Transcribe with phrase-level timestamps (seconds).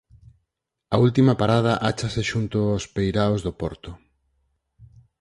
[0.93, 3.91] A última parada áchase xunto aos peiraos do porto.